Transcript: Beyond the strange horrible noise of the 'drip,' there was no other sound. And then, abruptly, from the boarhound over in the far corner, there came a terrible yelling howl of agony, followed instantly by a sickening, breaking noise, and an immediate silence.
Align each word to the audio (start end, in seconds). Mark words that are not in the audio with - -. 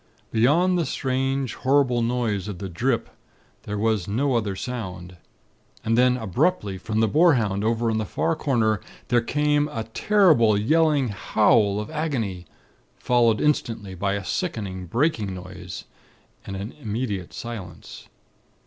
Beyond 0.31 0.79
the 0.79 0.85
strange 0.87 1.53
horrible 1.53 2.01
noise 2.01 2.47
of 2.47 2.57
the 2.57 2.67
'drip,' 2.67 3.11
there 3.65 3.77
was 3.77 4.07
no 4.07 4.33
other 4.33 4.55
sound. 4.55 5.17
And 5.85 5.95
then, 5.95 6.17
abruptly, 6.17 6.79
from 6.79 7.01
the 7.01 7.07
boarhound 7.07 7.63
over 7.63 7.87
in 7.87 7.99
the 7.99 8.05
far 8.05 8.35
corner, 8.35 8.81
there 9.09 9.21
came 9.21 9.67
a 9.67 9.83
terrible 9.83 10.57
yelling 10.57 11.09
howl 11.09 11.79
of 11.79 11.91
agony, 11.91 12.47
followed 12.97 13.39
instantly 13.39 13.93
by 13.93 14.13
a 14.13 14.25
sickening, 14.25 14.87
breaking 14.87 15.35
noise, 15.35 15.83
and 16.47 16.55
an 16.55 16.71
immediate 16.81 17.31
silence. 17.31 18.07